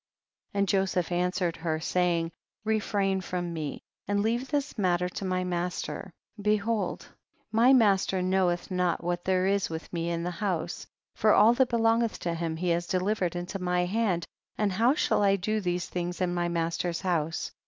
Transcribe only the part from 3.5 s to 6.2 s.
mc, and leave this matter to my master;